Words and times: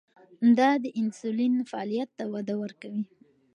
دا 0.57 0.69
د 0.83 0.85
انسولین 0.99 1.53
فعالیت 1.69 2.09
ته 2.17 2.23
وده 2.33 2.53
ورکوي. 2.63 3.03